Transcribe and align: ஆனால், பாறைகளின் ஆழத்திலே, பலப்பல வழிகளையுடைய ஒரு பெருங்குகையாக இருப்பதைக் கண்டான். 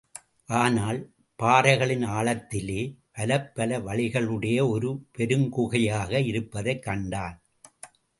ஆனால், 0.45 1.13
பாறைகளின் 1.35 2.05
ஆழத்திலே, 2.05 2.97
பலப்பல 3.17 3.77
வழிகளையுடைய 3.81 4.69
ஒரு 4.69 5.05
பெருங்குகையாக 5.17 6.25
இருப்பதைக் 6.25 6.83
கண்டான். 6.83 7.41